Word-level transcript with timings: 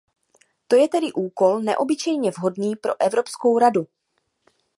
To 0.67 0.75
je 0.75 0.87
tedy 0.87 1.11
úkol 1.11 1.61
neobyčejně 1.61 2.31
vhodný 2.31 2.75
pro 2.75 3.01
Evropskou 3.01 3.59
radu. 3.59 3.87